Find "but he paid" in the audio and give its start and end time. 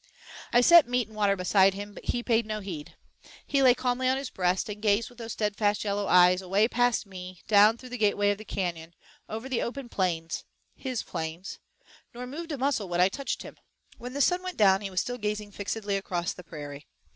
1.93-2.47